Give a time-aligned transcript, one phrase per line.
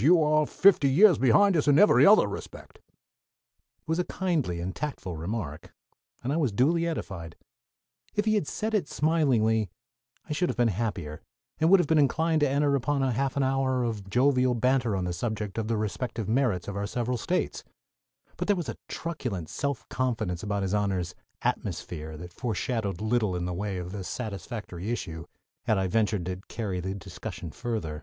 [0.00, 2.82] you are fifty years behind us in every other respect!_" It
[3.86, 5.72] was a kindly and tactful remark,
[6.20, 7.36] and I was duly edified.
[8.16, 9.70] If he had said it smilingly,
[10.28, 11.22] I should have been happier,
[11.60, 15.04] and would have been inclined to enter upon a half hour of jovial banter on
[15.04, 17.62] the subject of the respective merits of our several States;
[18.36, 23.44] but there was a truculent self confidence about his honor's "atmosphere" that foreshadowed little in
[23.44, 25.24] the way of a satisfactory issue
[25.66, 28.02] had I ventured to carry the discussion further.